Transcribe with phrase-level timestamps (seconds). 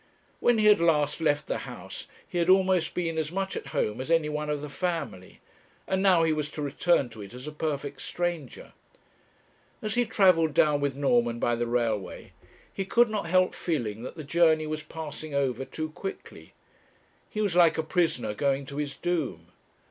[0.39, 4.01] When he had last left the house he had almost been as much at home
[4.01, 5.41] as any one of the family;
[5.87, 8.73] and now he was to return to it as a perfect stranger.
[9.79, 12.31] As he travelled down with Norman by the railway,
[12.73, 16.53] he could not help feeling that the journey was passing over too quickly.
[17.29, 19.49] He was like a prisoner going to his doom.